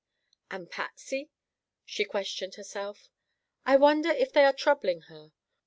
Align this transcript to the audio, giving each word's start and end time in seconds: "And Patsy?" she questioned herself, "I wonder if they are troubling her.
"And 0.49 0.67
Patsy?" 0.71 1.29
she 1.85 2.05
questioned 2.05 2.55
herself, 2.55 3.07
"I 3.67 3.75
wonder 3.75 4.09
if 4.09 4.33
they 4.33 4.45
are 4.45 4.51
troubling 4.51 5.01
her. 5.01 5.31